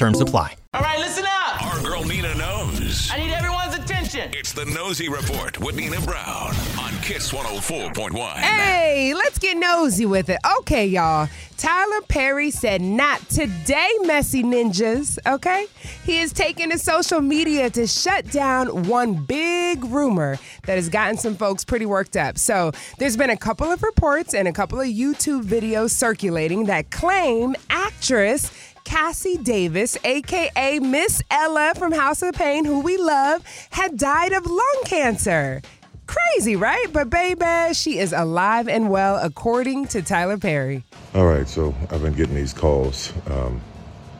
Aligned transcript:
Terms 0.00 0.22
apply. 0.22 0.56
All 0.72 0.80
right, 0.80 0.98
listen 0.98 1.24
up. 1.26 1.62
Our 1.62 1.82
girl 1.82 2.02
Nina 2.06 2.34
knows. 2.34 3.10
I 3.12 3.18
need 3.18 3.34
everyone's 3.34 3.74
attention. 3.74 4.30
It's 4.32 4.54
the 4.54 4.64
Nosy 4.64 5.10
Report 5.10 5.60
with 5.60 5.76
Nina 5.76 6.00
Brown 6.00 6.54
on 6.80 6.92
Kiss 7.02 7.30
104.1. 7.32 8.36
Hey, 8.36 9.12
let's 9.12 9.38
get 9.38 9.58
nosy 9.58 10.06
with 10.06 10.30
it. 10.30 10.38
Okay, 10.60 10.86
y'all. 10.86 11.28
Tyler 11.58 12.00
Perry 12.08 12.50
said, 12.50 12.80
Not 12.80 13.20
today, 13.28 13.90
messy 14.04 14.42
ninjas. 14.42 15.18
Okay? 15.26 15.66
He 16.02 16.20
is 16.20 16.32
taking 16.32 16.70
to 16.70 16.78
social 16.78 17.20
media 17.20 17.68
to 17.68 17.86
shut 17.86 18.30
down 18.30 18.84
one 18.84 19.22
big 19.26 19.84
rumor 19.84 20.38
that 20.64 20.76
has 20.76 20.88
gotten 20.88 21.18
some 21.18 21.36
folks 21.36 21.62
pretty 21.62 21.84
worked 21.84 22.16
up. 22.16 22.38
So, 22.38 22.72
there's 22.98 23.18
been 23.18 23.28
a 23.28 23.36
couple 23.36 23.70
of 23.70 23.82
reports 23.82 24.32
and 24.32 24.48
a 24.48 24.52
couple 24.52 24.80
of 24.80 24.86
YouTube 24.86 25.44
videos 25.44 25.90
circulating 25.90 26.64
that 26.64 26.90
claim 26.90 27.54
actress 27.68 28.50
Cassi 28.90 29.36
Davis, 29.44 29.96
aka 30.02 30.80
Miss 30.80 31.22
Ella 31.30 31.74
from 31.76 31.92
House 31.92 32.22
of 32.22 32.34
Payne, 32.34 32.64
who 32.64 32.80
we 32.80 32.96
love, 32.96 33.44
had 33.70 33.96
died 33.96 34.32
of 34.32 34.44
lung 34.44 34.80
cancer. 34.84 35.62
Crazy, 36.08 36.56
right? 36.56 36.86
But 36.92 37.08
baby, 37.08 37.72
she 37.72 38.00
is 38.00 38.12
alive 38.12 38.66
and 38.66 38.90
well, 38.90 39.16
according 39.22 39.86
to 39.88 40.02
Tyler 40.02 40.38
Perry. 40.38 40.82
All 41.14 41.24
right, 41.24 41.48
so 41.48 41.72
I've 41.92 42.02
been 42.02 42.14
getting 42.14 42.34
these 42.34 42.52
calls, 42.52 43.12
um, 43.30 43.60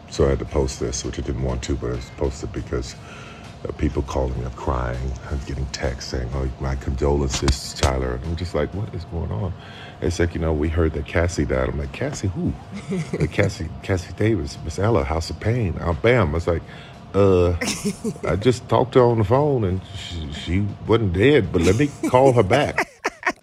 so 0.09 0.27
I 0.27 0.31
had 0.31 0.39
to 0.39 0.45
post 0.45 0.79
this, 0.79 1.05
which 1.05 1.19
I 1.19 1.23
didn't 1.23 1.43
want 1.43 1.65
to, 1.65 1.75
but 1.75 1.93
I 1.93 1.99
posted 2.17 2.53
because 2.53 2.95
people 3.79 4.03
calling 4.03 4.39
me 4.39 4.47
up 4.47 4.57
crying. 4.57 5.13
I'm 5.31 5.39
getting 5.47 5.67
texts 5.67 6.11
saying, 6.11 6.31
"Oh, 6.35 6.49
my 6.61 6.77
condolences, 6.77 7.75
Tyler." 7.75 8.13
And 8.15 8.25
I'm 8.25 8.37
just 8.37 8.55
like, 8.55 8.73
"What 8.75 8.95
is 8.95 9.05
going 9.07 9.31
on?" 9.31 9.53
It's 10.01 10.19
like, 10.19 10.35
you 10.35 10.41
know, 10.41 10.53
we 10.53 10.69
heard 10.69 10.95
that 10.95 11.07
Cassie 11.07 11.45
died. 11.45 11.69
I'm 11.69 11.79
like, 11.79 11.93
Cassie 11.93 12.29
who? 12.29 12.53
like 13.19 13.33
Cassie, 13.33 13.69
Cassi 13.83 14.17
Davis, 14.17 14.57
Miss 14.65 14.79
Ella, 14.79 15.05
House 15.05 15.29
of 15.29 15.39
Payne. 15.41 15.77
Uh, 15.79 15.93
bam! 15.93 16.31
I 16.31 16.33
was 16.33 16.47
like, 16.47 16.63
uh, 17.15 17.55
I 18.27 18.37
just 18.37 18.69
talked 18.69 18.93
to 18.93 19.01
her 19.01 19.05
on 19.05 19.19
the 19.19 19.25
phone 19.25 19.65
and 19.65 19.81
she, 19.97 20.33
she 20.33 20.67
wasn't 20.87 21.13
dead, 21.13 21.53
but 21.53 21.63
let 21.63 21.77
me 21.77 21.91
call 22.09 22.33
her 22.33 22.43
back. 22.43 22.87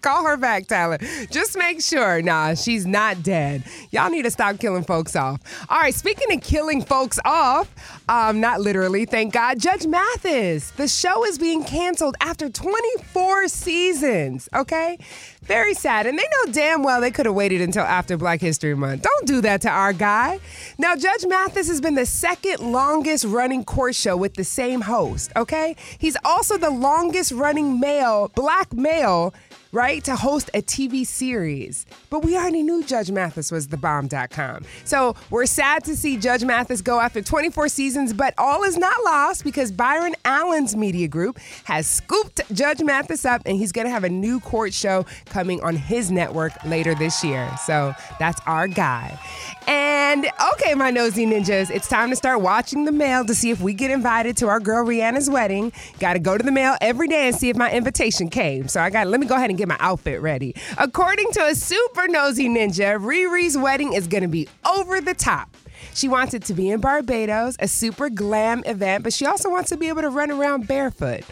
Call 0.02 0.24
her 0.24 0.36
back, 0.36 0.66
Tyler. 0.66 0.98
Just 1.30 1.56
make 1.56 1.82
sure. 1.82 2.22
Nah, 2.22 2.54
she's 2.54 2.86
not 2.86 3.22
dead. 3.22 3.64
Y'all 3.90 4.10
need 4.10 4.22
to 4.22 4.30
stop 4.30 4.58
killing 4.58 4.84
folks 4.84 5.16
off. 5.16 5.40
All 5.68 5.80
right, 5.80 5.94
speaking 5.94 6.32
of 6.36 6.42
killing 6.42 6.82
folks 6.82 7.18
off, 7.24 7.68
um, 8.08 8.40
not 8.40 8.60
literally, 8.60 9.04
thank 9.04 9.32
God, 9.32 9.58
Judge 9.58 9.86
Mathis. 9.86 10.70
The 10.72 10.88
show 10.88 11.24
is 11.24 11.38
being 11.38 11.64
canceled 11.64 12.16
after 12.20 12.48
24 12.48 13.48
seasons, 13.48 14.48
okay? 14.54 14.98
Very 15.42 15.74
sad. 15.74 16.06
And 16.06 16.18
they 16.18 16.24
know 16.24 16.52
damn 16.52 16.82
well 16.82 17.00
they 17.00 17.10
could 17.10 17.26
have 17.26 17.34
waited 17.34 17.60
until 17.60 17.84
after 17.84 18.16
Black 18.16 18.40
History 18.40 18.74
Month. 18.74 19.02
Don't 19.02 19.26
do 19.26 19.40
that 19.40 19.62
to 19.62 19.70
our 19.70 19.92
guy. 19.92 20.38
Now, 20.78 20.94
Judge 20.94 21.24
Mathis 21.26 21.68
has 21.68 21.80
been 21.80 21.94
the 21.94 22.06
second 22.06 22.60
longest 22.60 23.24
running 23.24 23.64
court 23.64 23.94
show 23.94 24.16
with 24.16 24.34
the 24.34 24.44
same 24.44 24.82
host, 24.82 25.32
okay? 25.36 25.74
He's 25.98 26.16
also 26.24 26.58
the 26.58 26.70
longest 26.70 27.32
running 27.32 27.80
male, 27.80 28.30
black 28.34 28.72
male 28.72 29.34
right, 29.72 30.02
to 30.04 30.16
host 30.16 30.50
a 30.54 30.62
TV 30.62 31.06
series. 31.06 31.86
But 32.10 32.24
we 32.24 32.36
already 32.36 32.62
knew 32.62 32.82
Judge 32.84 33.10
Mathis 33.10 33.50
was 33.50 33.68
the 33.68 33.76
bomb.com. 33.76 34.64
So 34.84 35.14
we're 35.30 35.46
sad 35.46 35.84
to 35.84 35.96
see 35.96 36.16
Judge 36.16 36.44
Mathis 36.44 36.80
go 36.80 37.00
after 37.00 37.20
24 37.20 37.68
seasons, 37.68 38.12
but 38.12 38.34
all 38.38 38.64
is 38.64 38.76
not 38.76 38.96
lost 39.04 39.44
because 39.44 39.70
Byron 39.70 40.14
Allen's 40.24 40.76
media 40.76 41.08
group 41.08 41.38
has 41.64 41.86
scooped 41.86 42.40
Judge 42.54 42.82
Mathis 42.82 43.24
up 43.24 43.42
and 43.44 43.56
he's 43.56 43.72
going 43.72 43.86
to 43.86 43.90
have 43.90 44.04
a 44.04 44.08
new 44.08 44.40
court 44.40 44.72
show 44.72 45.04
coming 45.26 45.60
on 45.62 45.76
his 45.76 46.10
network 46.10 46.52
later 46.64 46.94
this 46.94 47.22
year. 47.22 47.50
So 47.64 47.94
that's 48.18 48.40
our 48.46 48.68
guy. 48.68 49.18
And 49.66 50.26
okay, 50.54 50.74
my 50.74 50.90
nosy 50.90 51.26
ninjas, 51.26 51.70
it's 51.70 51.88
time 51.88 52.08
to 52.10 52.16
start 52.16 52.40
watching 52.40 52.84
the 52.84 52.92
mail 52.92 53.24
to 53.26 53.34
see 53.34 53.50
if 53.50 53.60
we 53.60 53.74
get 53.74 53.90
invited 53.90 54.36
to 54.38 54.48
our 54.48 54.60
girl 54.60 54.86
Rihanna's 54.86 55.28
wedding. 55.28 55.72
Got 55.98 56.14
to 56.14 56.18
go 56.18 56.38
to 56.38 56.42
the 56.42 56.52
mail 56.52 56.76
every 56.80 57.08
day 57.08 57.28
and 57.28 57.36
see 57.36 57.50
if 57.50 57.56
my 57.56 57.70
invitation 57.70 58.30
came. 58.30 58.68
So 58.68 58.80
I 58.80 58.88
got 58.88 59.06
let 59.08 59.20
me 59.20 59.26
go 59.26 59.34
ahead 59.34 59.50
get 59.58 59.68
my 59.68 59.76
outfit 59.80 60.20
ready. 60.22 60.54
According 60.78 61.32
to 61.32 61.46
a 61.46 61.54
super 61.54 62.08
nosy 62.08 62.48
ninja, 62.48 62.98
Riri's 62.98 63.58
wedding 63.58 63.92
is 63.92 64.06
going 64.06 64.22
to 64.22 64.28
be 64.28 64.48
over 64.64 65.00
the 65.00 65.14
top. 65.14 65.54
She 65.94 66.08
wants 66.08 66.34
it 66.34 66.44
to 66.44 66.54
be 66.54 66.70
in 66.70 66.80
Barbados, 66.80 67.56
a 67.58 67.68
super 67.68 68.08
glam 68.08 68.62
event, 68.66 69.04
but 69.04 69.12
she 69.12 69.26
also 69.26 69.50
wants 69.50 69.70
to 69.70 69.76
be 69.76 69.88
able 69.88 70.02
to 70.02 70.10
run 70.10 70.30
around 70.30 70.66
barefoot. 70.66 71.24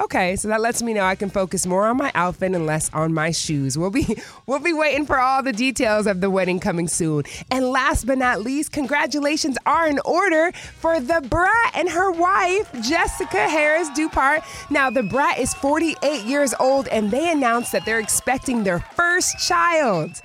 Okay, 0.00 0.34
so 0.36 0.48
that 0.48 0.62
lets 0.62 0.82
me 0.82 0.94
know 0.94 1.04
I 1.04 1.14
can 1.14 1.28
focus 1.28 1.66
more 1.66 1.86
on 1.86 1.98
my 1.98 2.10
outfit 2.14 2.54
and 2.54 2.64
less 2.64 2.90
on 2.94 3.12
my 3.12 3.32
shoes. 3.32 3.76
We'll 3.76 3.90
be 3.90 4.16
we'll 4.46 4.58
be 4.58 4.72
waiting 4.72 5.04
for 5.04 5.20
all 5.20 5.42
the 5.42 5.52
details 5.52 6.06
of 6.06 6.22
the 6.22 6.30
wedding 6.30 6.58
coming 6.58 6.88
soon. 6.88 7.24
And 7.50 7.66
last 7.66 8.06
but 8.06 8.16
not 8.16 8.40
least, 8.40 8.72
congratulations 8.72 9.58
are 9.66 9.86
in 9.88 9.98
order 10.06 10.52
for 10.52 10.98
Da 11.00 11.20
Brat 11.20 11.72
and 11.74 11.86
her 11.90 12.10
wife, 12.12 12.72
Jesseca 12.72 13.46
Harris 13.46 13.90
Dupart. 13.90 14.42
Now, 14.70 14.88
Da 14.88 15.02
Brat 15.02 15.38
is 15.38 15.52
48 15.52 16.24
years 16.24 16.54
old 16.58 16.88
and 16.88 17.10
they 17.10 17.30
announced 17.30 17.72
that 17.72 17.84
they're 17.84 18.00
expecting 18.00 18.64
their 18.64 18.78
first 18.78 19.38
child. 19.46 20.22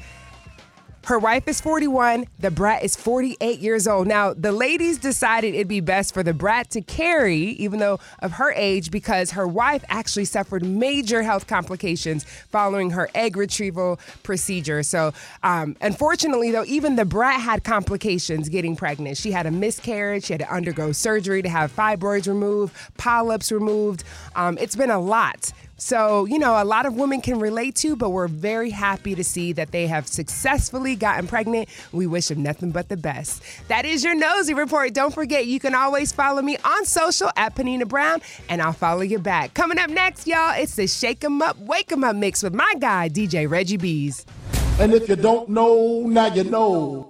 Her 1.05 1.19
wife 1.19 1.47
is 1.47 1.61
41, 1.61 2.25
Da 2.39 2.49
Brat 2.49 2.83
is 2.83 2.95
48 2.95 3.59
years 3.59 3.87
old. 3.87 4.07
Now, 4.07 4.33
the 4.33 4.51
ladies 4.51 4.97
decided 4.97 5.53
it'd 5.53 5.67
be 5.67 5.79
best 5.79 6.15
for 6.15 6.23
Da 6.23 6.31
Brat 6.31 6.71
to 6.71 6.81
carry, 6.81 7.37
even 7.37 7.77
though 7.77 7.99
of 8.23 8.31
her 8.33 8.51
age, 8.53 8.89
because 8.89 9.29
her 9.31 9.47
wife 9.47 9.85
actually 9.87 10.25
suffered 10.25 10.65
major 10.65 11.21
health 11.21 11.45
complications 11.45 12.23
following 12.23 12.89
her 12.89 13.07
egg 13.13 13.37
retrieval 13.37 13.99
procedure. 14.23 14.81
So, 14.81 15.13
um, 15.43 15.77
unfortunately, 15.79 16.49
though, 16.49 16.65
even 16.65 16.95
Da 16.95 17.03
Brat 17.03 17.39
had 17.39 17.63
complications 17.63 18.49
getting 18.49 18.75
pregnant. 18.75 19.17
She 19.17 19.31
had 19.31 19.45
a 19.45 19.51
miscarriage, 19.51 20.25
she 20.25 20.33
had 20.33 20.39
to 20.39 20.51
undergo 20.51 20.91
surgery 20.91 21.43
to 21.43 21.49
have 21.49 21.71
fibroids 21.71 22.27
removed, 22.27 22.75
polyps 22.97 23.51
removed. 23.51 24.03
Um, 24.35 24.57
it's 24.57 24.75
been 24.75 24.89
a 24.89 24.99
lot. 24.99 25.53
So, 25.77 26.25
you 26.25 26.39
know, 26.39 26.61
a 26.61 26.63
lot 26.63 26.85
of 26.85 26.95
women 26.95 27.21
can 27.21 27.39
relate 27.39 27.75
to, 27.77 27.95
but 27.95 28.11
we're 28.11 28.27
very 28.27 28.69
happy 28.69 29.13
to 29.15 29.23
see 29.23 29.51
that 29.53 29.71
they 29.71 29.87
have 29.87 30.07
successfully 30.07 30.95
gotten 30.95 31.27
pregnant. 31.27 31.67
We 31.91 32.07
wish 32.07 32.27
them 32.27 32.43
nothing 32.43 32.71
but 32.71 32.89
the 32.89 32.97
best. 32.97 33.43
That 33.67 33.85
is 33.85 34.03
your 34.03 34.15
nosy 34.15 34.53
report. 34.53 34.93
Don't 34.93 35.13
forget, 35.13 35.47
you 35.47 35.59
can 35.59 35.75
always 35.75 36.11
follow 36.11 36.41
me 36.41 36.57
on 36.63 36.85
social 36.85 37.29
at 37.35 37.55
Panina 37.55 37.87
Brown, 37.87 38.21
and 38.49 38.61
I'll 38.61 38.73
follow 38.73 39.01
you 39.01 39.19
back. 39.19 39.53
Coming 39.53 39.77
up 39.77 39.89
next, 39.89 40.27
y'all, 40.27 40.53
it's 40.55 40.75
the 40.75 40.87
Shake 40.87 41.23
'em 41.23 41.41
Up, 41.41 41.57
Wake 41.59 41.91
'em 41.91 42.03
Up 42.03 42.15
mix 42.15 42.41
with 42.41 42.53
my 42.53 42.73
guy, 42.79 43.09
DJ 43.09 43.45
Reggie 43.49 43.77
Bees. 43.77 44.25
And 44.79 44.93
if 44.93 45.09
you 45.09 45.15
don't 45.15 45.49
know, 45.49 46.03
now 46.05 46.33
you 46.33 46.43
know. 46.43 47.09